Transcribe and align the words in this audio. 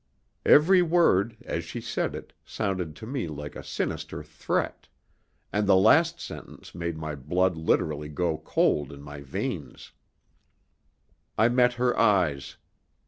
Every 0.47 0.81
word, 0.81 1.37
as 1.45 1.63
she 1.63 1.79
said 1.79 2.15
it, 2.15 2.33
sounded 2.43 2.95
to 2.95 3.05
me 3.05 3.27
like 3.27 3.55
a 3.55 3.61
sinister 3.63 4.23
threat, 4.23 4.87
and 5.53 5.67
the 5.67 5.75
last 5.75 6.19
sentence 6.19 6.73
made 6.73 6.97
my 6.97 7.13
blood 7.13 7.55
literally 7.55 8.09
go 8.09 8.39
cold 8.39 8.91
in 8.91 9.03
my 9.03 9.21
veins. 9.21 9.91
I 11.37 11.49
met 11.49 11.73
her 11.73 11.95
eyes. 11.99 12.57